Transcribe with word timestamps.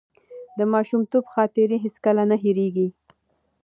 د 0.57 0.59
ماشومتوب 0.73 1.23
خاطرې 1.33 1.77
هیڅکله 1.85 2.23
نه 2.31 2.35
هېرېږي. 2.43 2.87